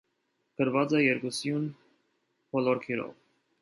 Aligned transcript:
Գրված 0.61 0.95
է 1.01 1.03
երկսյուն 1.03 1.69
բոլորգիրով։ 2.57 3.19